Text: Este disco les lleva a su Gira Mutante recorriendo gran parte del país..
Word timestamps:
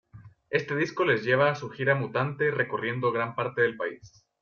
Este 0.49 0.75
disco 0.75 1.05
les 1.05 1.23
lleva 1.23 1.51
a 1.51 1.55
su 1.55 1.69
Gira 1.69 1.93
Mutante 1.93 2.49
recorriendo 2.49 3.11
gran 3.11 3.35
parte 3.35 3.61
del 3.61 3.77
país.. 3.77 4.25